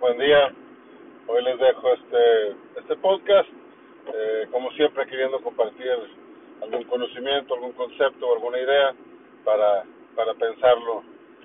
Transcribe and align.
Buen 0.00 0.18
día. 0.18 0.54
Hoy 1.26 1.42
les 1.44 1.58
dejo 1.58 1.92
este 1.92 2.56
este 2.76 2.96
podcast, 3.02 3.48
eh, 4.14 4.48
como 4.50 4.70
siempre 4.72 5.06
queriendo 5.06 5.40
compartir 5.42 5.90
algún 6.62 6.84
conocimiento, 6.84 7.54
algún 7.54 7.72
concepto 7.72 8.32
alguna 8.32 8.58
idea 8.58 8.94
para, 9.44 9.84
para 10.16 10.32
pensarlo 10.32 11.02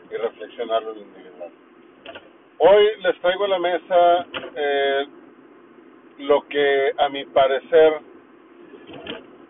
y 0.10 0.16
reflexionarlo 0.16 0.94
en 0.94 1.00
individual. 1.00 1.52
Hoy 2.60 2.86
les 3.02 3.20
traigo 3.20 3.46
a 3.46 3.48
la 3.48 3.60
mesa 3.60 4.28
eh, 4.56 5.08
lo 6.20 6.48
que 6.48 6.94
a 6.98 7.10
mi 7.10 7.26
parecer 7.26 8.00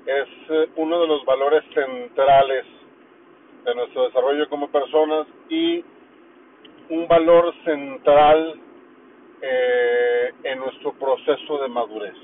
es 0.06 0.28
eh, 0.50 0.70
uno 0.78 1.02
de 1.02 1.08
los 1.08 1.26
valores 1.26 1.64
centrales 1.74 2.66
de 3.66 3.76
nuestro 3.76 4.06
desarrollo 4.06 4.48
como 4.48 4.70
personas 4.70 5.28
y 5.50 5.84
un 6.90 7.08
valor 7.08 7.54
central 7.66 8.60
eh, 9.42 10.34
en 10.44 10.60
nuestro 10.60 10.94
proceso 10.94 11.62
de 11.62 11.68
madurez. 11.68 12.16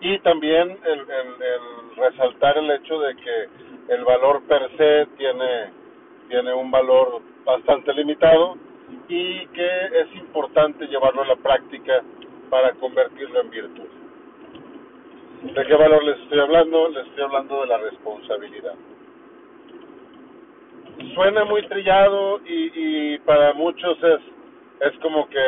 Y 0.00 0.18
también 0.20 0.78
el, 0.84 1.00
el, 1.00 1.42
el, 1.42 1.96
resaltar 1.96 2.56
el 2.58 2.70
hecho 2.70 3.00
de 3.00 3.16
que 3.16 3.48
el 3.88 4.04
valor 4.04 4.42
per 4.42 4.70
se 4.76 5.06
tiene, 5.16 5.72
tiene 6.28 6.54
un 6.54 6.70
valor 6.70 7.20
bastante 7.44 7.92
limitado 7.94 8.56
y 9.08 9.46
que 9.46 9.84
es 9.92 10.14
importante 10.16 10.86
llevarlo 10.86 11.22
a 11.22 11.26
la 11.26 11.36
práctica 11.36 12.02
para 12.50 12.72
convertirlo 12.72 13.40
en 13.40 13.50
virtud. 13.50 13.88
¿De 15.42 15.66
qué 15.66 15.74
valor 15.74 16.04
les 16.04 16.18
estoy 16.20 16.40
hablando? 16.40 16.88
Les 16.88 17.06
estoy 17.06 17.24
hablando 17.24 17.60
de 17.60 17.66
la 17.66 17.78
responsabilidad. 17.78 18.74
Suena 21.14 21.44
muy 21.44 21.62
trillado 21.68 22.40
y, 22.44 23.18
para 23.18 23.52
muchos 23.52 23.98
es 24.02 24.20
es 24.80 24.92
como 25.00 25.26
que 25.28 25.42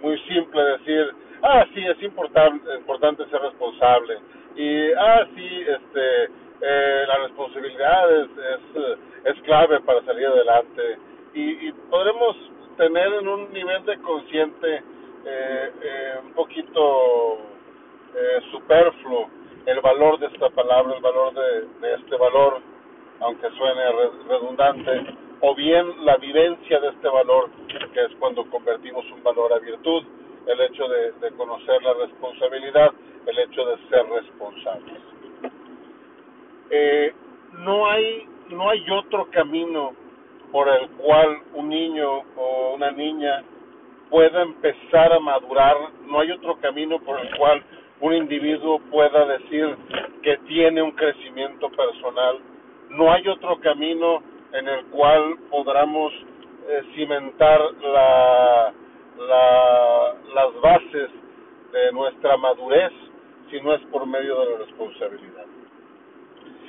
muy 0.00 0.18
simple 0.20 0.62
decir, 0.62 1.14
ah, 1.42 1.64
sí, 1.74 1.84
es 1.84 2.02
importante, 2.02 3.24
ser 3.30 3.40
responsable. 3.40 4.18
Y, 4.56 4.92
ah, 4.92 5.26
sí, 5.34 5.64
este, 5.66 6.24
eh, 6.60 7.04
la 7.06 7.18
responsabilidad 7.18 8.20
es, 8.20 8.28
es, 8.30 8.98
es, 9.24 9.42
clave 9.42 9.80
para 9.80 10.02
salir 10.04 10.26
adelante. 10.26 10.98
Y, 11.34 11.68
y 11.68 11.72
podremos 11.90 12.36
tener 12.76 13.12
en 13.14 13.28
un 13.28 13.52
nivel 13.52 13.84
de 13.84 13.98
consciente 13.98 14.82
eh, 15.24 15.72
eh, 15.82 16.14
un 16.24 16.32
poquito 16.32 17.38
eh, 18.14 18.40
superfluo 18.50 19.28
el 19.66 19.80
valor 19.80 20.18
de 20.18 20.26
esta 20.26 20.50
palabra, 20.50 20.96
el 20.96 21.02
valor 21.02 21.32
de, 21.34 21.94
este 21.94 22.16
valor, 22.16 22.60
aunque 23.20 23.48
suene 23.50 23.82
redundante, 24.28 25.14
o 25.40 25.54
bien 25.54 26.04
la 26.04 26.16
vivencia 26.16 26.80
de 26.80 26.88
este 26.88 27.08
valor, 27.08 27.50
que 27.92 28.04
es 28.04 28.12
cuando 28.18 28.44
convertimos 28.50 29.04
un 29.12 29.22
valor 29.22 29.52
a 29.52 29.58
virtud, 29.58 30.02
el 30.46 30.60
hecho 30.62 30.88
de, 30.88 31.12
de 31.12 31.30
conocer 31.36 31.80
la 31.82 31.94
responsabilidad, 31.94 32.92
el 33.26 33.38
hecho 33.38 33.64
de 33.64 33.76
ser 33.88 34.04
responsables. 34.08 35.00
Eh, 36.70 37.14
no 37.58 37.86
hay 37.86 38.26
no 38.48 38.68
hay 38.68 38.84
otro 38.90 39.26
camino 39.30 39.92
por 40.52 40.68
el 40.68 40.88
cual 40.90 41.38
un 41.54 41.70
niño 41.70 42.22
o 42.36 42.74
una 42.74 42.90
niña 42.92 43.42
pueda 44.10 44.42
empezar 44.42 45.12
a 45.12 45.18
madurar, 45.18 45.74
no 46.04 46.20
hay 46.20 46.30
otro 46.30 46.56
camino 46.60 47.00
por 47.00 47.18
el 47.18 47.34
cual 47.36 47.62
un 48.00 48.14
individuo 48.14 48.78
pueda 48.90 49.24
decir 49.26 49.74
que 50.22 50.36
tiene 50.48 50.82
un 50.82 50.92
crecimiento 50.92 51.70
personal, 51.70 52.38
no 52.90 53.10
hay 53.10 53.26
otro 53.26 53.58
camino 53.60 54.22
en 54.52 54.68
el 54.68 54.84
cual 54.86 55.36
podamos 55.50 56.12
eh, 56.68 56.82
cimentar 56.94 57.60
la, 57.80 58.72
la, 59.16 60.14
las 60.34 60.60
bases 60.60 61.10
de 61.72 61.92
nuestra 61.92 62.36
madurez 62.36 62.92
si 63.50 63.60
no 63.62 63.72
es 63.72 63.80
por 63.86 64.06
medio 64.06 64.38
de 64.40 64.50
la 64.50 64.58
responsabilidad. 64.58 65.46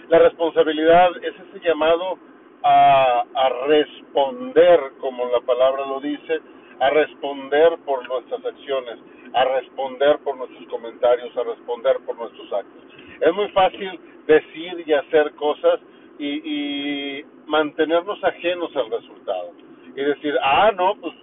La 0.08 0.19
responsabilidad 0.19 1.12
es 1.22 1.34
ese 1.35 1.59
llamado 1.66 2.18
a, 2.63 3.25
a 3.34 3.50
responder, 3.68 4.79
como 5.00 5.25
la 5.28 5.41
palabra 5.41 5.85
lo 5.85 6.00
dice, 6.00 6.40
a 6.79 6.90
responder 6.90 7.78
por 7.85 8.07
nuestras 8.07 8.46
acciones, 8.46 9.00
a 9.34 9.46
responder 9.46 10.19
por 10.19 10.38
nuestros 10.38 10.68
comentarios, 10.68 11.35
a 11.38 11.44
responder 11.44 11.97
por 12.06 12.18
nuestros 12.18 12.52
actos. 12.53 12.84
Es 13.22 13.34
muy 13.34 13.50
fácil 13.50 14.00
decir 14.28 14.84
y 14.85 14.94
hacer 14.94 15.34
cosas 15.35 15.79
y, 16.19 17.19
y 17.19 17.25
mantenernos 17.47 18.23
ajenos 18.23 18.75
al 18.75 18.90
resultado. 18.90 19.52
Y 19.96 20.02
decir, 20.02 20.35
ah, 20.41 20.72
no, 20.75 20.96
pues 20.96 21.13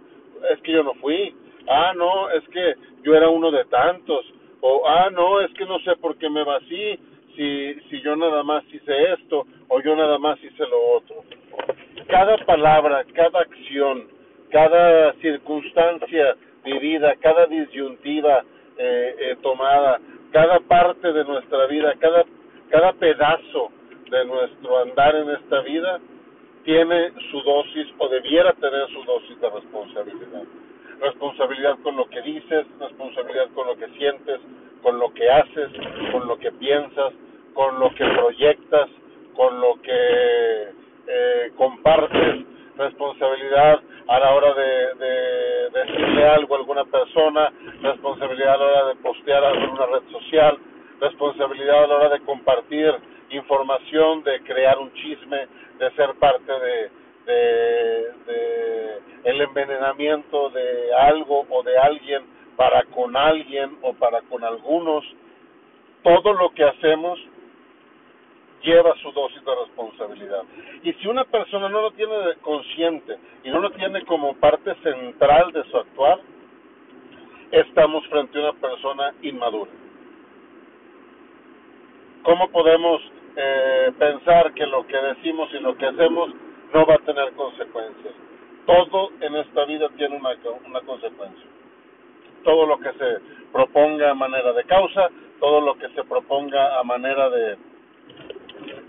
es 0.50 0.60
que 0.62 0.72
yo 0.72 0.82
no 0.82 0.94
fui, 0.94 1.34
ah, 1.68 1.92
no, 1.96 2.30
es 2.30 2.46
que 2.48 2.74
yo 3.02 3.14
era 3.14 3.28
uno 3.28 3.50
de 3.50 3.64
tantos, 3.66 4.24
o 4.60 4.86
ah, 4.86 5.10
no, 5.10 5.40
es 5.40 5.52
que 5.54 5.64
no 5.64 5.78
sé 5.80 5.96
por 5.96 6.16
qué 6.18 6.28
me 6.28 6.44
va 6.44 6.56
así, 6.56 6.98
si, 7.36 7.74
si 7.88 8.00
yo 8.02 8.16
nada 8.16 8.42
más 8.42 8.64
hice 8.72 9.12
esto, 9.12 9.46
o 9.68 9.80
yo 9.80 9.96
nada 9.96 10.18
más 10.18 10.42
hice 10.42 10.66
lo 10.66 10.96
otro. 10.96 11.24
Cada 12.08 12.36
palabra, 12.44 13.04
cada 13.14 13.40
acción, 13.40 14.08
cada 14.50 15.12
circunstancia 15.14 16.36
vivida, 16.64 17.14
cada 17.16 17.46
disyuntiva 17.46 18.44
eh, 18.76 19.14
eh, 19.18 19.36
tomada, 19.42 20.00
cada 20.32 20.60
parte 20.60 21.12
de 21.12 21.24
nuestra 21.24 21.66
vida, 21.66 21.94
cada, 21.98 22.24
cada 22.70 22.92
pedazo 22.94 23.70
de 24.10 24.24
nuestro 24.24 24.78
andar 24.78 25.14
en 25.16 25.30
esta 25.30 25.60
vida 25.60 26.00
tiene 26.64 27.12
su 27.30 27.40
dosis 27.42 27.86
o 27.98 28.08
debiera 28.08 28.52
tener 28.54 28.88
su 28.88 29.02
dosis 29.04 29.40
de 29.40 29.50
responsabilidad. 29.50 30.42
Responsabilidad 31.00 31.78
con 31.82 31.96
lo 31.96 32.08
que 32.08 32.20
dices, 32.22 32.66
responsabilidad 32.78 33.48
con 33.54 33.66
lo 33.66 33.76
que 33.76 33.88
sientes, 33.98 34.40
con 34.82 34.98
lo 34.98 35.12
que 35.12 35.28
haces, 35.30 35.70
con 36.12 36.26
lo 36.26 36.38
que 36.38 36.52
piensas, 36.52 37.12
con 37.54 37.78
lo 37.78 37.94
que 37.94 38.04
proyectas, 38.04 38.88
con 39.34 39.60
lo 39.60 39.80
que 39.82 40.68
eh, 41.06 41.52
compartes, 41.56 42.44
responsabilidad 42.76 43.80
a 44.08 44.18
la 44.18 44.34
hora 44.34 44.54
de, 44.54 44.94
de, 44.94 45.70
decirle 45.70 46.24
algo 46.24 46.54
a 46.54 46.58
alguna 46.58 46.84
persona, 46.84 47.52
responsabilidad 47.82 48.54
a 48.54 48.58
la 48.58 48.64
hora 48.64 48.84
de 48.88 48.94
postear 48.96 49.56
en 49.56 49.68
una 49.70 49.86
red 49.86 50.02
social, 50.10 50.58
responsabilidad 51.00 51.84
a 51.84 51.86
la 51.86 51.94
hora 51.96 52.08
de 52.08 52.20
compartir 52.20 52.94
información, 53.30 54.24
de 54.24 54.40
crear 54.42 54.78
un 54.78 54.92
chisme, 54.94 55.46
de 55.78 55.90
ser 55.92 56.14
parte 56.14 56.52
de 56.52 56.90
el 59.24 59.40
envenenamiento 59.40 60.50
de 60.50 60.94
algo 60.94 61.46
o 61.50 61.62
de 61.62 61.76
alguien 61.78 62.22
para 62.60 62.82
con 62.82 63.16
alguien 63.16 63.78
o 63.80 63.94
para 63.94 64.20
con 64.20 64.44
algunos. 64.44 65.02
Todo 66.02 66.34
lo 66.34 66.50
que 66.50 66.62
hacemos 66.62 67.18
lleva 68.62 68.94
su 68.96 69.10
dosis 69.12 69.42
de 69.42 69.54
responsabilidad. 69.64 70.42
Y 70.82 70.92
si 70.92 71.08
una 71.08 71.24
persona 71.24 71.70
no 71.70 71.80
lo 71.80 71.90
tiene 71.92 72.12
consciente 72.42 73.16
y 73.44 73.48
no 73.48 73.60
lo 73.60 73.70
tiene 73.70 74.04
como 74.04 74.34
parte 74.34 74.74
central 74.82 75.52
de 75.52 75.64
su 75.70 75.78
actuar, 75.78 76.20
estamos 77.50 78.06
frente 78.08 78.36
a 78.36 78.50
una 78.50 78.60
persona 78.60 79.14
inmadura. 79.22 79.70
¿Cómo 82.24 82.50
podemos 82.50 83.00
eh, 83.36 83.90
pensar 83.98 84.52
que 84.52 84.66
lo 84.66 84.86
que 84.86 84.98
decimos 84.98 85.48
y 85.54 85.60
lo 85.60 85.78
que 85.78 85.86
hacemos 85.86 86.28
no 86.74 86.84
va 86.84 86.96
a 86.96 87.06
tener 87.06 87.32
consecuencias? 87.32 88.12
Todo 88.66 89.12
en 89.22 89.36
esta 89.36 89.64
vida 89.64 89.88
tiene 89.96 90.14
una, 90.14 90.36
una 90.66 90.82
consecuencia. 90.82 91.46
Todo 92.44 92.66
lo 92.66 92.78
que 92.78 92.92
se 92.92 93.18
proponga 93.52 94.10
a 94.10 94.14
manera 94.14 94.52
de 94.52 94.64
causa, 94.64 95.08
todo 95.38 95.60
lo 95.60 95.76
que 95.76 95.88
se 95.90 96.04
proponga 96.04 96.78
a 96.78 96.82
manera 96.84 97.30
de, 97.30 97.56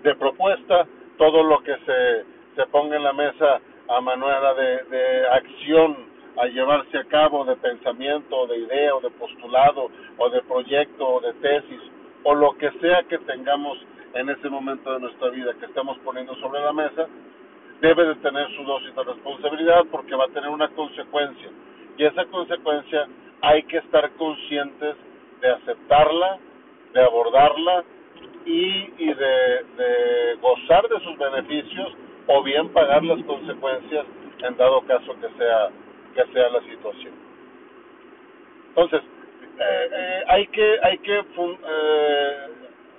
de 0.03 0.15
propuesta, 0.15 0.87
todo 1.17 1.43
lo 1.43 1.61
que 1.63 1.75
se, 1.85 2.25
se 2.55 2.65
ponga 2.67 2.97
en 2.97 3.03
la 3.03 3.13
mesa 3.13 3.61
a 3.87 4.01
manera 4.01 4.53
de, 4.53 4.83
de 4.85 5.27
acción 5.27 6.11
a 6.37 6.45
llevarse 6.45 6.97
a 6.97 7.03
cabo 7.05 7.43
de 7.43 7.55
pensamiento, 7.57 8.47
de 8.47 8.57
idea, 8.59 8.95
o 8.95 9.01
de 9.01 9.09
postulado, 9.11 9.89
o 10.17 10.29
de 10.29 10.41
proyecto, 10.43 11.07
o 11.07 11.21
de 11.21 11.33
tesis, 11.33 11.81
o 12.23 12.33
lo 12.33 12.57
que 12.57 12.71
sea 12.79 13.03
que 13.03 13.17
tengamos 13.19 13.77
en 14.13 14.29
ese 14.29 14.49
momento 14.49 14.93
de 14.93 14.99
nuestra 14.99 15.29
vida 15.29 15.53
que 15.59 15.65
estamos 15.65 15.97
poniendo 15.99 16.35
sobre 16.35 16.61
la 16.61 16.73
mesa, 16.73 17.07
debe 17.81 18.05
de 18.05 18.15
tener 18.15 18.47
su 18.55 18.63
dosis 18.63 18.95
de 18.95 19.03
responsabilidad 19.03 19.83
porque 19.91 20.15
va 20.15 20.25
a 20.25 20.29
tener 20.29 20.49
una 20.49 20.69
consecuencia. 20.69 21.49
Y 21.97 22.05
esa 22.05 22.25
consecuencia 22.25 23.07
hay 23.41 23.63
que 23.63 23.77
estar 23.77 24.09
conscientes 24.11 24.95
de 25.41 25.49
aceptarla, 25.49 26.39
de 26.93 27.01
abordarla 27.01 27.83
y, 28.45 28.89
y 28.97 29.13
de, 29.13 29.65
de 29.77 30.35
gozar 30.41 30.87
de 30.87 30.99
sus 31.01 31.17
beneficios 31.17 31.93
o 32.27 32.43
bien 32.43 32.69
pagar 32.69 33.03
las 33.03 33.23
consecuencias 33.25 34.05
en 34.43 34.57
dado 34.57 34.81
caso 34.81 35.15
que 35.19 35.29
sea 35.37 35.69
que 36.13 36.33
sea 36.33 36.49
la 36.49 36.61
situación. 36.61 37.13
Entonces, 38.69 39.01
eh, 39.59 39.89
eh, 39.91 40.23
hay 40.27 40.47
que 40.47 40.79
hay 40.83 40.97
que 40.99 41.19
eh, 41.19 42.47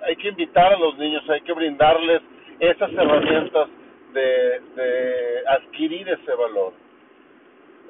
hay 0.02 0.16
que 0.16 0.28
invitar 0.28 0.72
a 0.72 0.78
los 0.78 0.96
niños, 0.98 1.28
hay 1.28 1.40
que 1.42 1.52
brindarles 1.52 2.22
esas 2.58 2.92
herramientas 2.92 3.68
de, 4.12 4.60
de 4.76 5.42
adquirir 5.48 6.08
ese 6.08 6.34
valor. 6.34 6.72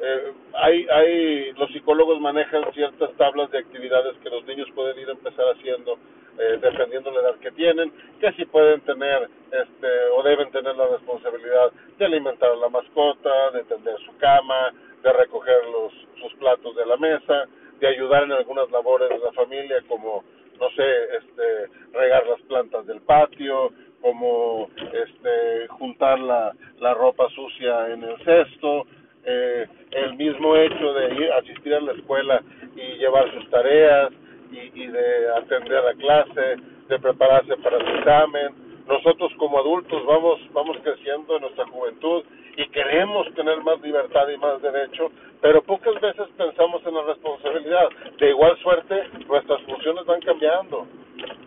Eh, 0.00 0.32
hay, 0.54 0.86
hay, 0.90 1.52
los 1.52 1.70
psicólogos 1.70 2.20
manejan 2.20 2.64
ciertas 2.72 3.12
tablas 3.16 3.50
de 3.50 3.58
actividades 3.58 4.16
que 4.22 4.30
los 4.30 4.44
niños 4.46 4.68
pueden 4.74 4.98
ir 4.98 5.08
a 5.08 5.12
empezar 5.12 5.44
haciendo 5.54 5.98
eh, 6.38 6.58
dependiendo 6.60 7.10
de 7.10 7.16
la 7.16 7.28
edad 7.28 7.38
que 7.40 7.52
tienen, 7.52 7.92
que 8.18 8.32
si 8.32 8.44
pueden 8.46 8.80
tener 8.80 9.28
este, 9.50 9.88
o 10.16 10.22
deben 10.22 10.50
tener 10.50 10.74
la 10.76 10.88
responsabilidad 10.88 11.72
de 11.98 12.04
alimentar 12.04 12.50
a 12.50 12.56
la 12.56 12.68
mascota, 12.68 13.50
de 13.52 13.64
tender 13.64 13.96
su 14.04 14.16
cama, 14.16 14.72
de 15.02 15.12
recoger 15.12 15.64
los, 15.70 15.92
sus 16.20 16.32
platos 16.38 16.74
de 16.74 16.86
la 16.86 16.96
mesa, 16.96 17.44
de 17.78 17.86
ayudar 17.86 18.24
en 18.24 18.32
algunas 18.32 18.70
labores 18.70 19.08
de 19.10 19.18
la 19.18 19.32
familia 19.32 19.82
como 19.88 20.24
no 20.58 20.70
sé, 20.70 21.16
este, 21.16 21.68
regar 21.92 22.24
las 22.26 22.40
plantas 22.42 22.86
del 22.86 23.00
patio, 23.00 23.72
como 24.00 24.68
este, 24.92 25.66
juntar 25.70 26.18
la, 26.20 26.52
la 26.78 26.94
ropa 26.94 27.28
sucia 27.30 27.88
en 27.90 28.04
el 28.04 28.16
cesto, 28.24 28.86
eh, 29.24 29.66
el 29.92 30.14
mismo 30.14 30.56
hecho 30.56 30.94
de 30.94 31.14
ir, 31.14 31.32
asistir 31.32 31.74
a 31.74 31.80
la 31.80 31.92
escuela 31.92 32.42
y 32.74 32.98
llevar 32.98 33.32
sus 33.32 33.48
tareas 33.50 34.12
y, 34.50 34.82
y 34.82 34.86
de 34.86 35.28
atender 35.36 35.78
a 35.78 35.94
clase, 35.94 36.56
de 36.88 36.98
prepararse 36.98 37.56
para 37.58 37.76
el 37.78 37.98
examen. 37.98 38.54
Nosotros 38.86 39.32
como 39.38 39.58
adultos 39.58 40.04
vamos, 40.06 40.40
vamos 40.52 40.76
creciendo 40.82 41.36
en 41.36 41.42
nuestra 41.42 41.66
juventud 41.66 42.24
y 42.56 42.68
queremos 42.68 43.32
tener 43.34 43.62
más 43.62 43.80
libertad 43.80 44.28
y 44.28 44.36
más 44.38 44.60
derecho, 44.60 45.10
pero 45.40 45.62
pocas 45.62 46.00
veces 46.00 46.26
pensamos 46.36 46.84
en 46.86 46.94
la 46.94 47.02
responsabilidad. 47.02 47.88
De 48.18 48.30
igual 48.30 48.58
suerte, 48.58 49.04
nuestras 49.26 49.62
funciones 49.62 50.04
van 50.04 50.20
cambiando. 50.20 50.86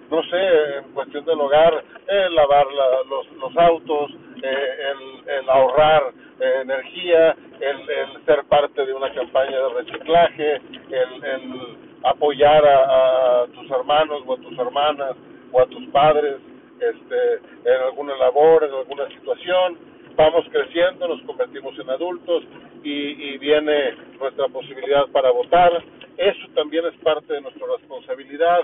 No 0.10 0.24
sé, 0.24 0.77
en 0.77 0.94
cuestión 0.94 1.25
del 1.25 1.39
hogar, 1.39 1.83
el 2.07 2.36
lavar 2.36 2.68
la, 2.68 2.86
los, 3.10 3.31
los 3.33 3.57
autos, 3.57 4.12
eh, 4.42 4.92
el, 4.92 5.30
el 5.30 5.50
ahorrar 5.50 6.13
eh, 6.39 6.60
energía, 6.62 7.36
el, 7.60 7.89
el 7.89 8.25
ser 8.25 8.44
parte 8.45 8.86
de 8.86 8.94
una 8.94 9.12
campaña 9.13 9.57
de 9.57 9.69
reciclaje, 9.69 10.56
el, 10.56 11.24
el 11.24 11.77
apoyar 12.04 12.66
a, 12.66 13.42
a 13.42 13.48
tus 13.48 13.69
hermanos 13.72 14.22
o 14.25 14.33
a 14.33 14.38
tus 14.38 14.57
hermanas 14.60 15.16
o 15.51 15.62
a 15.62 15.66
tus 15.66 15.88
padres 15.88 16.36
este, 16.80 17.36
en 17.66 17.81
alguna 17.88 18.16
labor, 18.18 18.63
en 18.63 18.74
alguna 18.74 19.07
situación, 19.07 19.78
vamos 20.16 20.45
creciendo, 20.51 21.07
nos 21.07 21.21
convertimos 21.21 21.78
en 21.80 21.89
adultos 21.89 22.44
y, 22.83 23.33
y 23.33 23.38
viene 23.38 23.95
nuestra 24.19 24.48
posibilidad 24.48 25.07
para 25.07 25.31
votar. 25.31 25.83
Eso 26.18 26.48
también 26.54 26.86
es 26.86 26.94
parte 27.04 27.33
de 27.33 27.42
nuestra 27.42 27.66
responsabilidad, 27.78 28.62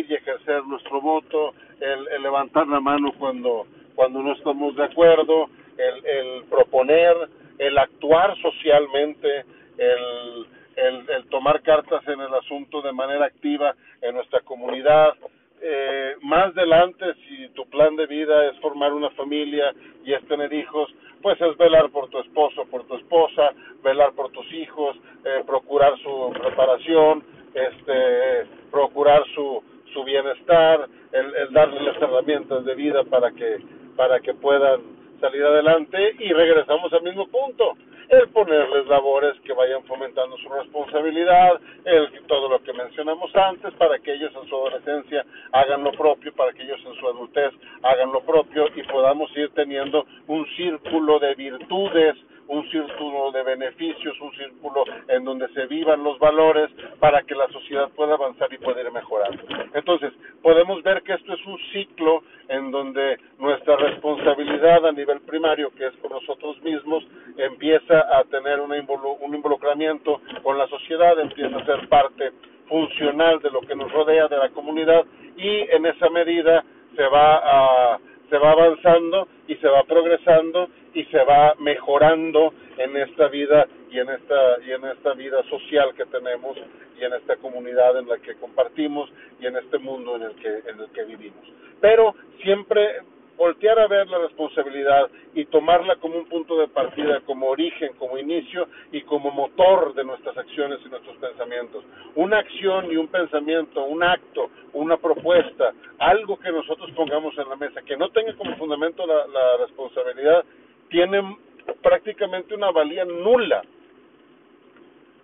y 0.00 0.14
ejercer 0.14 0.64
nuestro 0.64 1.00
voto, 1.00 1.54
el, 1.80 2.08
el 2.08 2.22
levantar 2.22 2.66
la 2.66 2.80
mano 2.80 3.12
cuando, 3.18 3.66
cuando 3.94 4.22
no 4.22 4.32
estamos 4.32 4.74
de 4.76 4.84
acuerdo, 4.84 5.48
el, 5.76 6.06
el 6.06 6.44
proponer, 6.44 7.16
el 7.58 7.78
actuar 7.78 8.36
socialmente, 8.40 9.44
el, 9.78 10.46
el, 10.76 11.26
tomar 11.28 11.62
cartas 11.62 12.06
en 12.08 12.20
el 12.20 12.34
asunto 12.34 12.82
de 12.82 12.92
manera 12.92 13.26
activa 13.26 13.74
en 14.02 14.14
nuestra 14.14 14.40
comunidad, 14.40 15.14
eh, 15.60 16.16
más 16.22 16.56
adelante, 16.56 17.06
si 17.26 17.48
tu 17.50 17.64
plan 17.66 17.96
de 17.96 18.06
vida 18.06 18.50
es 18.50 18.58
formar 18.60 18.92
una 18.92 19.10
familia 19.10 19.72
y 20.04 20.12
es 20.12 20.22
tener 20.28 20.52
hijos, 20.52 20.92
pues 21.22 21.40
es 21.40 21.56
velar 21.56 21.88
por 21.90 22.10
tu 22.10 22.18
esposo, 22.18 22.66
por 22.66 22.84
tu 22.86 22.96
esposa, 22.96 23.52
velar 23.82 24.12
por 24.12 24.30
tus 24.30 24.52
hijos, 24.52 24.96
eh, 25.24 25.42
procurar 25.46 25.96
su 26.00 26.32
preparación, 26.38 27.24
este, 27.54 28.46
procurar 28.70 29.24
su, 29.34 29.62
su 29.94 30.04
bienestar, 30.04 30.86
el, 31.12 31.34
el 31.34 31.52
darle 31.52 31.80
las 31.80 31.96
herramientas 31.96 32.64
de 32.64 32.74
vida 32.74 33.04
para 33.04 33.30
que, 33.30 33.58
para 33.96 34.20
que 34.20 34.34
puedan 34.34 34.80
salir 35.20 35.42
adelante. 35.44 36.16
Y 36.18 36.32
regresamos 36.32 36.92
al 36.92 37.02
mismo 37.02 37.26
punto 37.28 37.74
el 38.08 38.28
ponerles 38.28 38.86
labores 38.86 39.34
que 39.40 39.52
vayan 39.52 39.82
fomentando 39.84 40.36
su 40.38 40.48
responsabilidad, 40.48 41.60
el 41.84 42.10
todo 42.26 42.48
lo 42.48 42.62
que 42.62 42.72
mencionamos 42.72 43.34
antes, 43.34 43.72
para 43.74 43.98
que 43.98 44.12
ellos 44.12 44.32
en 44.40 44.48
su 44.48 44.54
adolescencia 44.54 45.24
hagan 45.52 45.82
lo 45.82 45.92
propio, 45.92 46.32
para 46.34 46.52
que 46.52 46.62
ellos 46.62 46.80
en 46.84 46.94
su 46.94 47.08
adultez 47.08 47.52
hagan 47.82 48.12
lo 48.12 48.20
propio 48.20 48.66
y 48.74 48.82
podamos 48.82 49.34
ir 49.36 49.50
teniendo 49.54 50.06
un 50.26 50.46
círculo 50.56 51.18
de 51.18 51.34
virtudes, 51.34 52.16
un 52.54 52.70
círculo 52.70 53.32
de 53.32 53.42
beneficios, 53.42 54.20
un 54.20 54.32
círculo 54.32 54.84
en 55.08 55.24
donde 55.24 55.48
se 55.48 55.66
vivan 55.66 56.04
los 56.04 56.18
valores 56.18 56.70
para 57.00 57.22
que 57.22 57.34
la 57.34 57.48
sociedad 57.48 57.88
pueda 57.90 58.14
avanzar 58.14 58.52
y 58.52 58.58
pueda 58.58 58.80
ir 58.80 58.90
mejorando. 58.92 59.42
Entonces, 59.74 60.12
podemos 60.42 60.82
ver 60.82 61.02
que 61.02 61.14
esto 61.14 61.32
es 61.34 61.46
un 61.46 61.58
ciclo 61.72 62.22
en 62.48 62.70
donde 62.70 63.18
nuestra 63.38 63.76
responsabilidad 63.76 64.86
a 64.86 64.92
nivel 64.92 65.20
primario, 65.22 65.70
que 65.74 65.86
es 65.86 65.94
con 65.96 66.12
nosotros 66.12 66.60
mismos, 66.62 67.04
empieza 67.36 68.06
a 68.16 68.22
tener 68.24 68.60
un 68.60 68.74
involucramiento 68.74 70.20
con 70.42 70.56
la 70.56 70.68
sociedad, 70.68 71.18
empieza 71.18 71.56
a 71.56 71.66
ser 71.66 71.88
parte 71.88 72.32
funcional 72.68 73.40
de 73.40 73.50
lo 73.50 73.60
que 73.62 73.74
nos 73.74 73.90
rodea, 73.92 74.28
de 74.28 74.38
la 74.38 74.50
comunidad, 74.50 75.04
y 75.36 75.48
en 75.70 75.86
esa 75.86 76.08
medida 76.10 76.64
se 76.96 77.06
va 77.08 77.94
a 77.94 77.98
se 78.30 78.38
va 78.38 78.52
avanzando 78.52 79.28
y 79.48 79.56
se 79.56 79.68
va 79.68 79.84
progresando 79.84 80.68
y 80.94 81.04
se 81.06 81.22
va 81.24 81.54
mejorando 81.58 82.52
en 82.78 82.96
esta 82.96 83.28
vida 83.28 83.66
y 83.90 83.98
en 83.98 84.08
esta 84.10 84.58
y 84.66 84.72
en 84.72 84.84
esta 84.84 85.14
vida 85.14 85.42
social 85.44 85.94
que 85.94 86.06
tenemos 86.06 86.56
y 86.98 87.04
en 87.04 87.12
esta 87.12 87.36
comunidad 87.36 87.98
en 87.98 88.08
la 88.08 88.18
que 88.18 88.34
compartimos 88.36 89.10
y 89.40 89.46
en 89.46 89.56
este 89.56 89.78
mundo 89.78 90.16
en 90.16 90.22
el 90.22 90.34
que 90.36 90.48
en 90.48 90.80
el 90.80 90.88
que 90.92 91.04
vivimos. 91.04 91.44
Pero 91.80 92.14
siempre 92.42 93.02
voltear 93.36 93.78
a 93.78 93.86
ver 93.86 94.08
la 94.08 94.18
responsabilidad 94.18 95.08
y 95.34 95.44
tomarla 95.46 95.96
como 95.96 96.18
un 96.18 96.26
punto 96.26 96.58
de 96.58 96.68
partida, 96.68 97.20
como 97.20 97.48
origen, 97.48 97.92
como 97.98 98.18
inicio 98.18 98.68
y 98.92 99.02
como 99.02 99.30
motor 99.30 99.94
de 99.94 100.04
nuestras 100.04 100.36
acciones 100.36 100.78
y 100.84 100.88
nuestros 100.88 101.16
pensamientos. 101.16 101.84
Una 102.14 102.38
acción 102.38 102.90
y 102.90 102.96
un 102.96 103.08
pensamiento, 103.08 103.84
un 103.84 104.02
acto, 104.02 104.50
una 104.72 104.96
propuesta, 104.96 105.72
algo 105.98 106.38
que 106.38 106.52
nosotros 106.52 106.90
pongamos 106.92 107.36
en 107.38 107.48
la 107.48 107.56
mesa, 107.56 107.82
que 107.82 107.96
no 107.96 108.10
tenga 108.10 108.34
como 108.34 108.56
fundamento 108.56 109.06
la, 109.06 109.26
la 109.26 109.56
responsabilidad, 109.58 110.44
tiene 110.88 111.36
prácticamente 111.82 112.54
una 112.54 112.70
valía 112.70 113.04
nula 113.04 113.62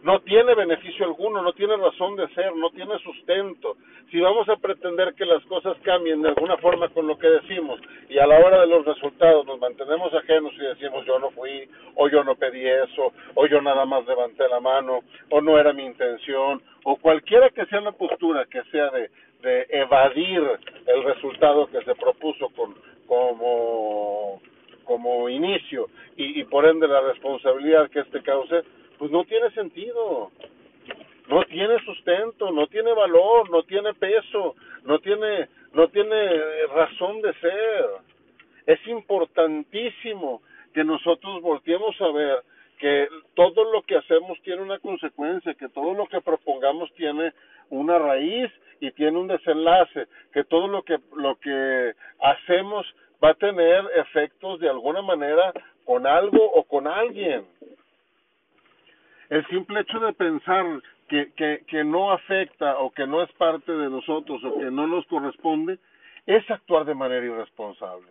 no 0.02 0.20
tiene 0.20 0.54
beneficio 0.54 1.04
alguno, 1.04 1.42
no 1.42 1.52
tiene 1.52 1.76
razón 1.76 2.16
de 2.16 2.28
ser, 2.28 2.54
no 2.56 2.70
tiene 2.70 2.98
sustento. 3.00 3.76
Si 4.10 4.18
vamos 4.18 4.48
a 4.48 4.56
pretender 4.56 5.14
que 5.14 5.26
las 5.26 5.44
cosas 5.44 5.76
cambien 5.82 6.22
de 6.22 6.30
alguna 6.30 6.56
forma 6.56 6.88
con 6.88 7.06
lo 7.06 7.18
que 7.18 7.28
decimos 7.28 7.80
y 8.08 8.18
a 8.18 8.26
la 8.26 8.38
hora 8.38 8.60
de 8.60 8.66
los 8.66 8.84
resultados 8.84 9.46
nos 9.46 9.60
mantenemos 9.60 10.12
ajenos 10.14 10.52
y 10.54 10.62
decimos 10.62 11.04
yo 11.06 11.18
no 11.18 11.30
fui, 11.30 11.68
o 11.96 12.08
yo 12.08 12.24
no 12.24 12.34
pedí 12.34 12.66
eso, 12.66 13.12
o 13.34 13.46
yo 13.46 13.60
nada 13.60 13.84
más 13.84 14.06
levanté 14.06 14.48
la 14.48 14.60
mano, 14.60 15.00
o 15.28 15.40
no 15.40 15.58
era 15.58 15.72
mi 15.72 15.84
intención, 15.84 16.62
o 16.84 16.96
cualquiera 16.96 17.50
que 17.50 17.66
sea 17.66 17.80
la 17.80 17.92
postura 17.92 18.46
que 18.46 18.62
sea 18.70 18.90
de, 18.90 19.10
de 19.42 19.66
evadir 19.70 20.42
el 20.86 21.04
resultado 21.04 21.66
que 21.68 21.82
se 21.82 21.94
propuso 21.94 22.48
con, 22.50 22.74
como, 23.06 24.40
como 24.84 25.28
inicio 25.28 25.88
y, 26.16 26.40
y 26.40 26.44
por 26.44 26.64
ende 26.66 26.88
la 26.88 27.00
responsabilidad 27.02 27.90
que 27.90 28.00
este 28.00 28.22
cause, 28.22 28.64
pues 29.00 29.10
no 29.10 29.24
tiene 29.24 29.50
sentido. 29.52 30.30
No 31.26 31.42
tiene 31.44 31.82
sustento, 31.86 32.50
no 32.50 32.66
tiene 32.66 32.92
valor, 32.92 33.48
no 33.50 33.62
tiene 33.62 33.94
peso, 33.94 34.54
no 34.84 34.98
tiene 34.98 35.48
no 35.72 35.88
tiene 35.88 36.66
razón 36.66 37.22
de 37.22 37.32
ser. 37.34 37.86
Es 38.66 38.86
importantísimo 38.88 40.42
que 40.74 40.84
nosotros 40.84 41.40
volteemos 41.40 41.98
a 42.02 42.12
ver 42.12 42.42
que 42.78 43.08
todo 43.34 43.72
lo 43.72 43.82
que 43.82 43.96
hacemos 43.96 44.38
tiene 44.42 44.60
una 44.60 44.78
consecuencia, 44.80 45.54
que 45.54 45.70
todo 45.70 45.94
lo 45.94 46.06
que 46.06 46.20
propongamos 46.20 46.92
tiene 46.92 47.32
una 47.70 47.98
raíz 47.98 48.50
y 48.80 48.90
tiene 48.90 49.16
un 49.16 49.28
desenlace, 49.28 50.08
que 50.30 50.44
todo 50.44 50.68
lo 50.68 50.82
que 50.82 50.98
lo 51.16 51.36
que 51.36 51.94
hacemos 52.20 52.84
va 53.24 53.30
a 53.30 53.34
tener 53.34 53.82
efectos 53.94 54.60
de 54.60 54.68
alguna 54.68 55.00
manera 55.00 55.54
con 55.86 56.06
algo 56.06 56.44
o 56.52 56.64
con 56.64 56.86
alguien 56.86 57.46
el 59.30 59.46
simple 59.46 59.80
hecho 59.80 60.00
de 60.00 60.12
pensar 60.12 60.66
que, 61.08 61.32
que, 61.36 61.62
que 61.66 61.84
no 61.84 62.12
afecta 62.12 62.78
o 62.78 62.90
que 62.90 63.06
no 63.06 63.22
es 63.22 63.32
parte 63.32 63.72
de 63.72 63.88
nosotros 63.88 64.42
o 64.44 64.58
que 64.58 64.70
no 64.70 64.86
nos 64.86 65.06
corresponde, 65.06 65.78
es 66.26 66.48
actuar 66.50 66.84
de 66.84 66.94
manera 66.94 67.24
irresponsable. 67.24 68.08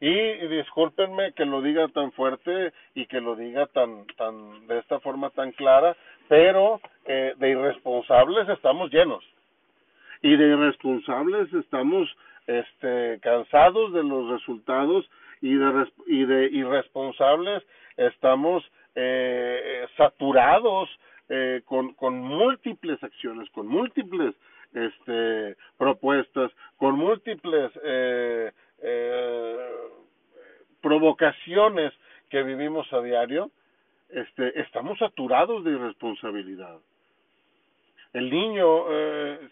Y, 0.00 0.48
discúlpenme 0.48 1.32
que 1.32 1.44
lo 1.44 1.62
diga 1.62 1.86
tan 1.88 2.10
fuerte 2.12 2.72
y 2.94 3.06
que 3.06 3.20
lo 3.20 3.36
diga 3.36 3.66
tan, 3.66 4.04
tan, 4.16 4.66
de 4.66 4.80
esta 4.80 4.98
forma 4.98 5.30
tan 5.30 5.52
clara, 5.52 5.96
pero 6.26 6.80
eh, 7.04 7.34
de 7.36 7.50
irresponsables 7.50 8.48
estamos 8.48 8.90
llenos. 8.90 9.24
Y 10.20 10.36
de 10.36 10.48
irresponsables 10.48 11.52
estamos 11.54 12.08
este, 12.48 13.20
cansados 13.22 13.92
de 13.92 14.02
los 14.02 14.28
resultados 14.28 15.08
y 15.40 15.54
de, 15.54 15.86
y 16.08 16.24
de 16.24 16.46
irresponsables 16.46 17.62
estamos 17.96 18.64
saturados 20.32 20.88
eh, 21.28 21.62
con, 21.64 21.94
con 21.94 22.18
múltiples 22.18 23.02
acciones, 23.02 23.48
con 23.50 23.66
múltiples 23.66 24.34
este, 24.74 25.56
propuestas, 25.76 26.50
con 26.76 26.96
múltiples 26.96 27.70
eh, 27.84 28.50
eh, 28.82 29.56
provocaciones 30.80 31.92
que 32.28 32.42
vivimos 32.42 32.90
a 32.92 33.00
diario, 33.02 33.50
este, 34.08 34.60
estamos 34.60 34.98
saturados 34.98 35.64
de 35.64 35.72
irresponsabilidad. 35.72 36.78
El 38.12 38.30
niño, 38.30 38.66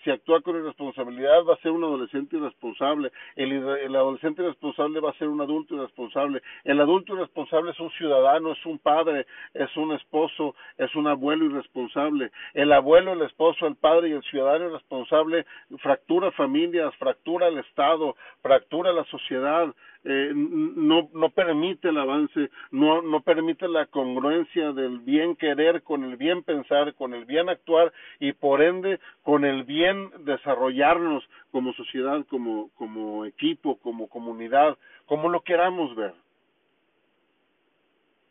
si 0.04 0.10
actúa 0.10 0.40
con 0.40 0.56
irresponsabilidad, 0.56 1.44
va 1.44 1.54
a 1.54 1.58
ser 1.58 1.70
un 1.70 1.84
adolescente 1.84 2.36
irresponsable. 2.36 3.12
El, 3.36 3.94
adolescente 3.94 4.42
irresponsable 4.42 5.00
va 5.00 5.10
a 5.10 5.18
ser 5.18 5.28
un 5.28 5.40
adulto 5.40 5.74
irresponsable. 5.74 6.42
El 6.64 6.80
adulto 6.80 7.14
irresponsable 7.14 7.72
es 7.72 7.80
un 7.80 7.90
ciudadano, 7.90 8.52
es 8.52 8.66
un 8.66 8.78
padre, 8.78 9.26
es 9.54 9.76
un 9.76 9.92
esposo, 9.92 10.54
es 10.78 10.94
un 10.94 11.06
abuelo 11.06 11.44
irresponsable. 11.44 12.30
El 12.54 12.72
abuelo, 12.72 13.12
el 13.12 13.22
esposo, 13.22 13.66
el 13.66 13.76
padre 13.76 14.08
y 14.08 14.12
el 14.12 14.22
ciudadano 14.22 14.68
irresponsable 14.68 15.46
fractura 15.78 16.30
familias, 16.32 16.94
fractura 16.96 17.48
el 17.48 17.58
Estado, 17.58 18.16
fractura 18.42 18.92
la 18.92 19.04
sociedad, 19.04 19.74
eh, 20.02 20.32
no, 20.34 21.10
no 21.12 21.28
permite 21.28 21.90
el 21.90 21.98
avance, 21.98 22.48
no, 22.70 23.02
no 23.02 23.20
permite 23.20 23.68
la 23.68 23.84
congruencia 23.84 24.72
del 24.72 25.00
bien 25.00 25.36
querer 25.36 25.82
con 25.82 26.04
el 26.04 26.16
bien 26.16 26.42
pensar, 26.42 26.94
con 26.94 27.12
el 27.12 27.26
bien 27.26 27.50
actuar 27.50 27.92
y 28.18 28.32
por 28.32 28.62
ende 28.62 28.98
con 29.22 29.44
el 29.44 29.64
bien 29.64 30.10
desarrollarnos 30.24 31.22
como 31.50 31.74
sociedad, 31.74 32.24
como, 32.30 32.70
como 32.76 33.26
equipo, 33.26 33.76
como 33.80 34.08
comunidad, 34.08 34.78
como 35.04 35.28
lo 35.28 35.42
queramos 35.42 35.94
ver. 35.94 36.14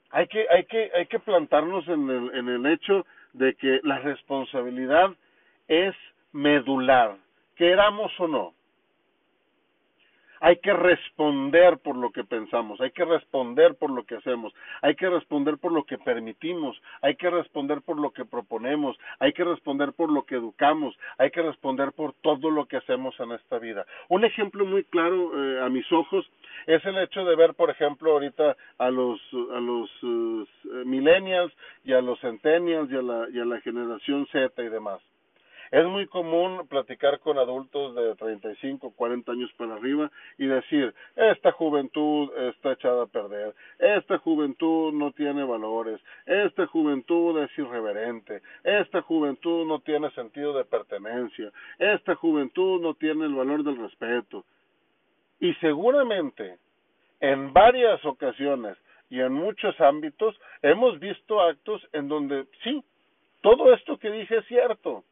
Hay 0.09 0.25
que, 0.25 0.47
hay 0.49 0.63
que, 0.63 0.91
hay 0.95 1.05
que 1.05 1.19
plantarnos 1.19 1.87
en 1.87 2.09
el, 2.09 2.35
en 2.35 2.49
el 2.49 2.65
hecho 2.65 3.05
de 3.33 3.53
que 3.53 3.79
la 3.83 3.99
responsabilidad 3.99 5.11
es 5.67 5.93
medular, 6.31 7.17
queramos 7.55 8.11
o 8.19 8.27
no 8.27 8.58
hay 10.41 10.57
que 10.57 10.73
responder 10.73 11.77
por 11.79 11.95
lo 11.95 12.11
que 12.11 12.23
pensamos, 12.23 12.79
hay 12.81 12.91
que 12.91 13.05
responder 13.05 13.75
por 13.75 13.89
lo 13.89 14.03
que 14.03 14.15
hacemos, 14.15 14.53
hay 14.81 14.95
que 14.95 15.09
responder 15.09 15.57
por 15.57 15.71
lo 15.71 15.83
que 15.83 15.97
permitimos, 15.97 16.81
hay 17.01 17.15
que 17.15 17.29
responder 17.29 17.81
por 17.81 17.97
lo 17.97 18.11
que 18.11 18.25
proponemos, 18.25 18.97
hay 19.19 19.33
que 19.33 19.43
responder 19.43 19.93
por 19.93 20.11
lo 20.11 20.23
que 20.23 20.35
educamos, 20.35 20.95
hay 21.17 21.31
que 21.31 21.41
responder 21.41 21.91
por 21.93 22.13
todo 22.21 22.49
lo 22.49 22.65
que 22.65 22.77
hacemos 22.77 23.19
en 23.19 23.31
esta 23.31 23.59
vida. 23.59 23.85
Un 24.07 24.25
ejemplo 24.25 24.65
muy 24.65 24.83
claro 24.85 25.31
eh, 25.33 25.61
a 25.61 25.69
mis 25.69 25.89
ojos 25.91 26.29
es 26.67 26.83
el 26.85 26.97
hecho 26.97 27.25
de 27.25 27.35
ver, 27.35 27.53
por 27.53 27.69
ejemplo, 27.69 28.11
ahorita 28.11 28.55
a 28.77 28.89
los 28.89 29.19
a 29.53 29.59
los 29.59 30.03
uh, 30.03 30.45
millennials 30.85 31.53
y 31.83 31.93
a 31.93 32.01
los 32.01 32.19
centennials 32.19 32.91
y 32.91 32.95
a 32.95 33.01
la, 33.01 33.27
y 33.31 33.39
a 33.39 33.45
la 33.45 33.61
generación 33.61 34.27
Z 34.31 34.61
y 34.61 34.69
demás. 34.69 35.01
Es 35.71 35.85
muy 35.85 36.07
común 36.07 36.67
platicar 36.67 37.19
con 37.19 37.37
adultos 37.37 37.95
de 37.95 38.15
35, 38.15 38.93
40 38.95 39.31
años 39.31 39.51
para 39.57 39.75
arriba 39.75 40.11
y 40.37 40.47
decir, 40.47 40.93
esta 41.15 41.51
juventud 41.51 42.31
está 42.49 42.73
echada 42.73 43.03
a 43.03 43.07
perder, 43.07 43.53
esta 43.77 44.17
juventud 44.17 44.91
no 44.93 45.11
tiene 45.11 45.43
valores, 45.43 46.01
esta 46.25 46.65
juventud 46.67 47.39
es 47.41 47.57
irreverente, 47.57 48.41
esta 48.63 49.01
juventud 49.01 49.67
no 49.67 49.79
tiene 49.79 50.09
sentido 50.11 50.53
de 50.53 50.65
pertenencia, 50.65 51.51
esta 51.77 52.15
juventud 52.15 52.81
no 52.81 52.95
tiene 52.95 53.25
el 53.25 53.35
valor 53.35 53.63
del 53.63 53.77
respeto. 53.77 54.45
Y 55.39 55.53
seguramente 55.55 56.57
en 57.19 57.53
varias 57.53 58.03
ocasiones 58.05 58.77
y 59.09 59.19
en 59.19 59.33
muchos 59.33 59.79
ámbitos 59.81 60.39
hemos 60.61 60.99
visto 60.99 61.41
actos 61.41 61.81
en 61.93 62.07
donde 62.07 62.45
sí, 62.63 62.83
todo 63.41 63.73
esto 63.73 63.97
que 63.97 64.11
dije 64.11 64.37
es 64.37 64.45
cierto. 64.47 65.03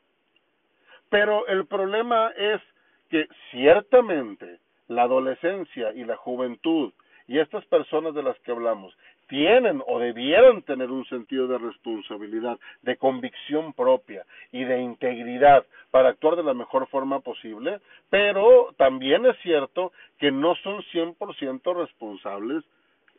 Pero 1.10 1.48
el 1.48 1.66
problema 1.66 2.32
es 2.38 2.62
que 3.10 3.28
ciertamente 3.52 4.60
la 4.88 5.04
adolescencia 5.04 5.94
y 5.94 6.04
la 6.04 6.18
juventud 6.18 6.92
y 7.28 7.40
estas 7.40 7.66
personas 7.66 8.14
de 8.14 8.24
las 8.24 8.40
que 8.40 8.52
hablamos 8.52 8.96
tienen 9.28 9.84
o 9.86 10.00
debieran 10.00 10.62
tener 10.62 10.90
un 10.90 11.06
sentido 11.06 11.48
de 11.48 11.58
responsabilidad, 11.58 12.58
de 12.82 12.96
convicción 12.96 13.74
propia 13.74 14.26
y 14.54 14.64
de 14.64 14.80
integridad 14.80 15.66
para 15.92 16.10
actuar 16.10 16.38
de 16.38 16.44
la 16.44 16.54
mejor 16.54 16.88
forma 16.88 17.20
posible, 17.20 17.80
pero 18.10 18.74
también 18.78 19.26
es 19.26 19.38
cierto 19.42 19.92
que 20.18 20.32
no 20.32 20.56
son 20.56 20.82
100% 20.94 21.76
responsables 21.76 22.64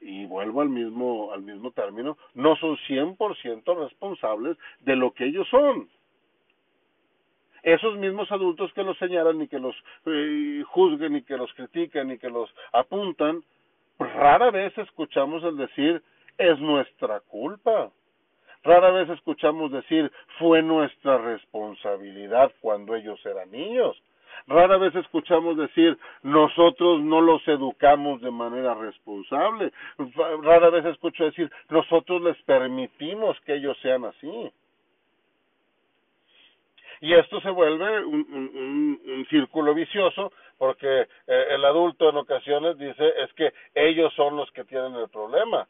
y 0.00 0.24
vuelvo 0.26 0.62
al 0.62 0.70
mismo 0.70 1.32
al 1.32 1.42
mismo 1.42 1.72
término, 1.72 2.16
no 2.34 2.56
son 2.56 2.76
100% 2.88 3.78
responsables 3.78 4.56
de 4.80 4.96
lo 4.96 5.12
que 5.12 5.26
ellos 5.26 5.46
son 5.48 5.88
esos 7.62 7.96
mismos 7.96 8.30
adultos 8.32 8.72
que 8.72 8.82
los 8.82 8.98
señalan 8.98 9.40
y 9.42 9.48
que 9.48 9.58
los 9.58 9.74
eh, 10.06 10.62
juzguen 10.66 11.16
y 11.16 11.22
que 11.22 11.36
los 11.36 11.52
critican 11.54 12.10
y 12.10 12.18
que 12.18 12.30
los 12.30 12.50
apuntan, 12.72 13.42
pues 13.96 14.12
rara 14.14 14.50
vez 14.50 14.76
escuchamos 14.78 15.42
el 15.44 15.56
decir 15.56 16.02
es 16.38 16.58
nuestra 16.60 17.20
culpa. 17.20 17.90
Rara 18.62 18.90
vez 18.90 19.08
escuchamos 19.10 19.70
decir 19.72 20.10
fue 20.38 20.62
nuestra 20.62 21.18
responsabilidad 21.18 22.52
cuando 22.60 22.94
ellos 22.94 23.24
eran 23.24 23.50
niños. 23.50 24.00
Rara 24.46 24.78
vez 24.78 24.94
escuchamos 24.94 25.56
decir 25.56 25.98
nosotros 26.22 27.00
no 27.00 27.20
los 27.20 27.46
educamos 27.48 28.20
de 28.20 28.30
manera 28.30 28.74
responsable. 28.74 29.72
Rara 30.42 30.70
vez 30.70 30.84
escucho 30.86 31.24
decir 31.24 31.50
nosotros 31.68 32.22
les 32.22 32.40
permitimos 32.42 33.38
que 33.40 33.54
ellos 33.54 33.76
sean 33.82 34.04
así. 34.04 34.52
Y 37.00 37.14
esto 37.14 37.40
se 37.40 37.50
vuelve 37.50 38.04
un, 38.04 38.26
un, 38.32 39.00
un, 39.06 39.26
círculo 39.30 39.74
vicioso 39.74 40.32
porque 40.56 41.02
eh, 41.26 41.46
el 41.50 41.64
adulto 41.64 42.08
en 42.10 42.16
ocasiones 42.16 42.76
dice 42.78 43.12
es 43.22 43.32
que 43.34 43.52
ellos 43.74 44.12
son 44.14 44.36
los 44.36 44.50
que 44.52 44.64
tienen 44.64 44.94
el 44.94 45.08
problema 45.08 45.68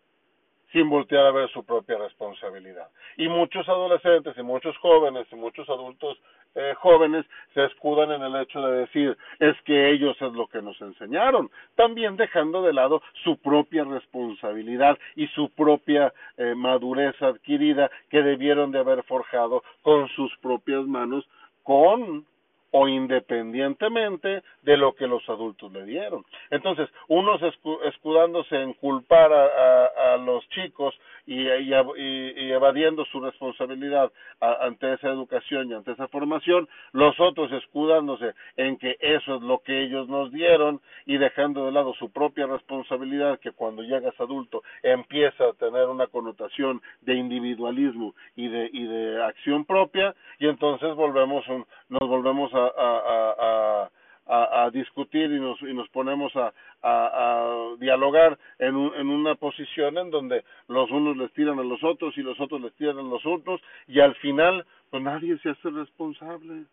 sin 0.72 0.88
voltear 0.88 1.26
a 1.26 1.30
ver 1.30 1.50
su 1.50 1.64
propia 1.64 1.98
responsabilidad. 1.98 2.88
Y 3.16 3.28
muchos 3.28 3.68
adolescentes 3.68 4.37
y 4.37 4.42
muchos 4.42 4.76
jóvenes 4.78 5.26
y 5.32 5.37
muchos 5.37 5.68
adultos 5.68 6.18
eh, 6.54 6.75
jóvenes 6.78 7.26
se 7.54 7.64
escudan 7.64 8.12
en 8.12 8.22
el 8.22 8.37
hecho 8.40 8.60
de 8.60 8.80
decir 8.80 9.16
es 9.38 9.56
que 9.62 9.90
ellos 9.90 10.16
es 10.20 10.32
lo 10.32 10.46
que 10.46 10.62
nos 10.62 10.80
enseñaron, 10.80 11.50
también 11.76 12.16
dejando 12.16 12.62
de 12.62 12.72
lado 12.72 13.02
su 13.22 13.37
propia 13.38 13.84
responsabilidad 13.84 14.98
y 15.16 15.26
su 15.28 15.50
propia 15.50 16.12
eh, 16.37 16.54
madurez 16.54 17.20
adquirida 17.22 17.90
que 18.10 18.22
debieron 18.22 18.72
de 18.72 18.78
haber 18.78 19.02
forjado 19.04 19.62
con 19.82 20.08
sus 20.08 20.37
propias 20.38 20.84
manos 20.84 21.28
con 21.62 22.26
o 22.70 22.88
independientemente 22.88 24.42
de 24.62 24.76
lo 24.76 24.94
que 24.94 25.06
los 25.06 25.26
adultos 25.28 25.72
le 25.72 25.84
dieron. 25.84 26.25
Entonces, 26.50 26.88
unos 27.08 27.40
escudándose 27.84 28.56
en 28.60 28.75
culpar 28.75 29.32
a, 29.32 30.14
a, 30.14 30.16
los 30.18 30.46
chicos 30.50 30.94
y, 31.28 31.47
y, 31.47 31.75
y, 31.75 32.52
evadiendo 32.52 33.04
su 33.04 33.20
responsabilidad 33.20 34.11
ante 34.40 34.94
esa 34.94 35.08
educación 35.08 35.70
y 35.70 35.75
ante 35.75 35.92
esa 35.92 36.08
formación, 36.08 36.66
los 36.92 37.20
otros 37.20 37.52
escudándose 37.52 38.32
en 38.56 38.78
que 38.78 38.97
eso 38.99 39.37
es 39.37 39.42
lo 39.42 39.58
que 39.58 39.82
ellos 39.82 40.08
nos 40.08 40.32
dieron 40.32 40.80
y 41.04 41.18
dejando 41.18 41.66
de 41.66 41.73
lado 41.73 41.92
su 41.94 42.11
propia 42.11 42.47
responsabilidad 42.47 43.38
que 43.40 43.52
cuando 43.52 43.82
llegas 43.82 44.18
adulto 44.18 44.62
empieza 44.82 45.44
a 45.44 45.52
tener 45.52 45.87
una 45.88 46.06
connotación 46.06 46.80
de 47.02 47.14
individualismo 47.14 48.14
y 48.35 48.49
de, 48.49 48.70
y 48.73 48.85
de 48.87 49.23
acción 49.23 49.66
propia 49.66 50.14
y 50.38 50.49
entonces 50.49 50.94
volvemos 50.94 51.47
un, 51.49 51.66
nos 51.90 52.08
volvemos 52.08 52.52
a, 52.54 52.73
a, 52.76 53.35
a, 53.38 53.90
a 54.28 54.70
discutir 54.70 55.30
y 55.30 55.40
nos, 55.40 55.61
y 55.62 55.73
nos 55.73 55.88
ponemos 55.88 56.35
a, 56.37 56.52
a, 56.82 57.75
dialogar 57.78 58.38
en, 58.58 58.76
un, 58.76 58.94
en 58.94 59.08
una 59.08 59.35
posición 59.35 59.99
en 59.99 60.11
donde 60.11 60.44
los 60.68 60.90
unos 60.90 61.16
les 61.16 61.32
tiran 61.32 61.58
a 61.58 61.64
los 61.64 61.82
otros 61.82 62.16
y 62.16 62.23
los 62.23 62.38
otros 62.40 62.61
les 62.61 62.75
tiran 62.75 62.99
a 62.99 63.02
los 63.02 63.25
otros 63.25 63.61
y 63.87 64.00
al 64.00 64.14
final 64.16 64.64
pues 64.90 65.02
nadie 65.02 65.38
se 65.38 65.50
hace 65.50 65.70
responsable. 65.70 66.64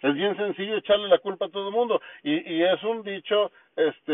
Es 0.00 0.14
bien 0.14 0.36
sencillo 0.36 0.76
echarle 0.76 1.08
la 1.08 1.18
culpa 1.18 1.46
a 1.46 1.48
todo 1.48 1.68
el 1.68 1.74
mundo 1.74 2.00
y, 2.22 2.54
y 2.54 2.62
es 2.62 2.82
un 2.84 3.02
dicho 3.02 3.50
este 3.74 4.12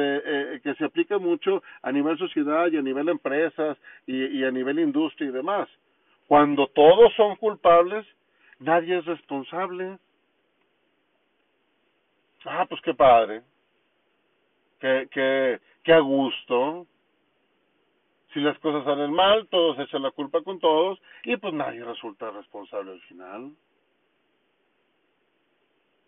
eh, 0.55 0.61
que 0.63 0.75
se 0.75 0.85
aplica 0.85 1.19
mucho 1.19 1.63
a 1.83 1.93
nivel 1.93 2.17
sociedad 2.17 2.69
y 2.73 2.79
a 2.79 2.83
nivel 2.83 3.09
empresas 3.11 3.77
y, 4.07 4.39
y 4.39 4.45
a 4.45 4.51
nivel 4.51 4.79
industria 4.79 5.29
y 5.29 5.33
demás. 5.33 5.69
Cuando 6.27 6.67
todos 6.69 7.13
son 7.15 7.37
culpables, 7.37 8.07
nadie 8.59 8.99
es 8.99 9.05
responsable. 9.05 9.99
Ah, 12.45 12.67
pues 12.69 12.81
qué 12.83 12.95
padre. 12.95 13.43
Qué, 14.81 15.09
qué, 15.11 15.61
qué 15.83 15.93
a 15.93 16.01
gusto. 16.01 16.87
Si 18.33 18.41
las 18.41 18.59
cosas 18.59 18.85
salen 18.85 19.13
mal, 19.13 19.47
todos 19.49 19.79
echan 19.79 20.03
la 20.03 20.11
culpa 20.11 20.43
con 20.43 20.59
todos 20.59 21.01
y 21.23 21.37
pues 21.37 21.55
nadie 21.55 21.85
resulta 21.85 22.31
responsable 22.31 22.93
al 22.93 23.01
final. 23.03 23.53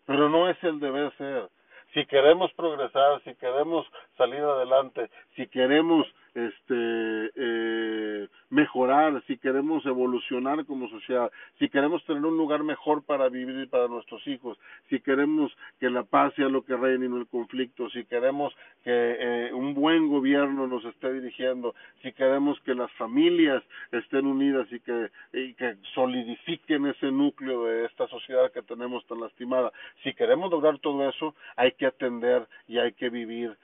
Pero 0.05 0.29
no 0.29 0.49
es 0.49 0.61
el 0.63 0.79
deber 0.79 1.15
ser. 1.17 1.49
Si 1.93 2.05
queremos 2.05 2.51
progresar, 2.53 3.21
si 3.23 3.33
queremos 3.35 3.87
salir 4.17 4.41
adelante, 4.41 5.09
si 5.35 5.47
queremos 5.47 6.05
este 6.37 7.31
eh, 7.35 8.27
mejorar, 8.49 9.23
si 9.25 9.37
queremos 9.37 9.85
evolucionar 9.85 10.65
como 10.65 10.87
sociedad, 10.87 11.31
si 11.57 11.67
queremos 11.67 12.05
tener 12.05 12.23
un 12.23 12.37
lugar 12.37 12.63
mejor 12.63 13.03
para 13.03 13.27
vivir 13.27 13.69
para 13.69 13.87
nuestros 13.87 14.25
hijos, 14.27 14.57
si 14.89 14.99
queremos 14.99 15.51
que 15.79 15.89
la 15.89 16.03
paz 16.03 16.33
sea 16.35 16.47
lo 16.47 16.63
que 16.63 16.77
reine 16.77 17.07
y 17.07 17.09
no 17.09 17.17
el 17.17 17.27
conflicto, 17.27 17.89
si 17.89 18.05
queremos 18.05 18.53
que 18.83 18.91
eh, 19.19 19.53
un 19.53 19.73
buen 19.73 20.07
gobierno 20.07 20.67
nos 20.67 20.85
esté 20.85 21.11
dirigiendo, 21.11 21.73
si 22.03 22.13
queremos 22.13 22.59
que 22.61 22.75
las 22.75 22.91
familias 22.93 23.63
estén 23.91 24.27
unidas 24.27 24.67
y 24.71 24.79
que, 24.79 25.09
y 25.33 25.53
que 25.55 25.75
solidifiquen 25.95 26.85
ese 26.85 27.11
núcleo 27.11 27.65
de 27.65 27.85
esta 27.85 28.07
sociedad 28.07 28.51
que 28.51 28.61
tenemos 28.61 29.05
tan 29.07 29.19
lastimada, 29.19 29.71
si 30.03 30.13
queremos 30.13 30.51
lograr 30.51 30.77
todo 30.79 31.09
eso, 31.09 31.33
hay 31.55 31.71
que 31.71 31.87
atender 31.87 32.47
y 32.67 32.77
hay 32.77 32.93
que 32.93 33.09
vivir 33.09 33.57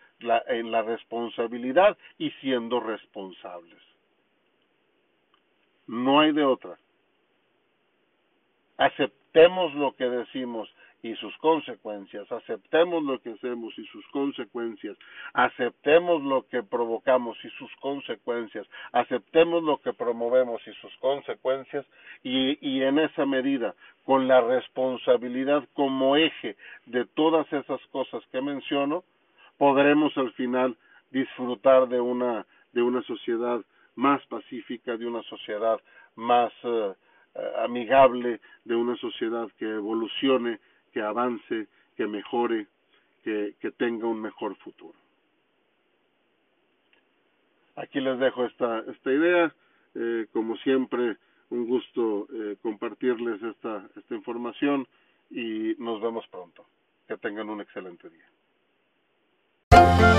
en 0.47 0.71
la 0.71 0.81
responsabilidad 0.81 1.97
y 2.17 2.31
siendo 2.41 2.79
responsables. 2.79 3.79
No 5.87 6.19
hay 6.19 6.31
de 6.31 6.43
otra. 6.43 6.77
Aceptemos 8.77 9.73
lo 9.75 9.95
que 9.95 10.05
decimos 10.09 10.69
y 11.03 11.15
sus 11.15 11.37
consecuencias, 11.37 12.31
aceptemos 12.31 13.03
lo 13.03 13.19
que 13.19 13.31
hacemos 13.31 13.77
y 13.77 13.85
sus 13.87 14.07
consecuencias, 14.07 14.97
aceptemos 15.33 16.23
lo 16.23 16.47
que 16.47 16.63
provocamos 16.63 17.37
y 17.43 17.49
sus 17.51 17.69
consecuencias, 17.81 18.65
aceptemos 18.93 19.63
lo 19.63 19.79
que 19.79 19.91
promovemos 19.91 20.65
y 20.65 20.73
sus 20.75 20.95
consecuencias 20.97 21.85
y, 22.23 22.57
y 22.61 22.83
en 22.83 22.99
esa 22.99 23.25
medida, 23.25 23.75
con 24.05 24.29
la 24.29 24.39
responsabilidad 24.39 25.67
como 25.73 26.15
eje 26.15 26.55
de 26.85 27.05
todas 27.05 27.51
esas 27.51 27.81
cosas 27.87 28.23
que 28.31 28.41
menciono, 28.41 29.03
podremos 29.63 30.11
al 30.17 30.33
final 30.33 30.75
disfrutar 31.09 31.87
de 31.87 32.01
una 32.01 32.45
de 32.73 32.81
una 32.81 33.01
sociedad 33.03 33.61
más 33.95 34.21
pacífica, 34.25 34.97
de 34.97 35.07
una 35.07 35.23
sociedad 35.23 35.79
más 36.15 36.51
eh, 36.63 36.93
eh, 37.35 37.51
amigable, 37.59 38.41
de 38.65 38.75
una 38.75 38.97
sociedad 38.97 39.47
que 39.57 39.69
evolucione, 39.69 40.59
que 40.91 41.01
avance, 41.01 41.67
que 41.95 42.07
mejore, 42.07 42.67
que, 43.23 43.55
que 43.61 43.71
tenga 43.71 44.05
un 44.05 44.19
mejor 44.19 44.53
futuro. 44.57 44.99
Aquí 47.77 48.01
les 48.01 48.19
dejo 48.19 48.43
esta, 48.43 48.79
esta 48.79 49.13
idea. 49.13 49.55
Eh, 49.95 50.27
como 50.33 50.57
siempre, 50.57 51.15
un 51.51 51.67
gusto 51.67 52.27
compartirles 52.61 53.41
esta, 53.41 53.87
esta 53.95 54.13
información 54.13 54.85
y 55.29 55.73
nos 55.77 56.01
vemos 56.01 56.27
pronto. 56.27 56.65
Que 57.07 57.15
tengan 57.15 57.49
un 57.49 57.61
excelente 57.61 58.09
día. 58.09 58.32
Thank 59.73 60.01
you. 60.01 60.12